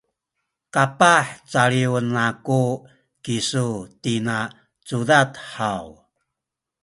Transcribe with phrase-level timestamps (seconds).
[0.73, 2.63] kapah caliwen aku
[3.23, 3.67] kisu
[4.01, 4.37] tina
[4.87, 5.85] cudad haw?